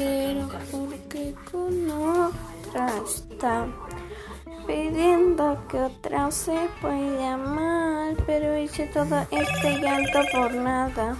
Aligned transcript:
quiero 0.00 0.48
porque 0.70 1.34
con 1.50 1.90
otra 1.90 2.88
está 3.04 3.66
pidiendo 4.66 5.58
que 5.68 5.78
otra 5.78 6.30
se 6.30 6.58
pueda 6.80 7.34
amar, 7.34 8.16
pero 8.24 8.56
hice 8.58 8.86
todo 8.86 9.26
este 9.30 9.78
llanto 9.78 10.20
por 10.32 10.54
nada. 10.54 11.16